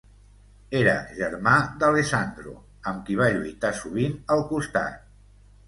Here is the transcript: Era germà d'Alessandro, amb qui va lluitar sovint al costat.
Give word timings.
Era 0.79 0.95
germà 1.19 1.53
d'Alessandro, 1.83 2.55
amb 2.93 3.05
qui 3.11 3.21
va 3.21 3.29
lluitar 3.37 3.73
sovint 3.85 4.19
al 4.39 4.45
costat. 4.53 5.01